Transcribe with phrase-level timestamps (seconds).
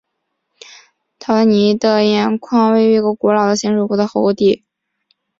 [1.19, 4.63] 陶代尼的盐矿位于一个古老的咸水湖的湖底。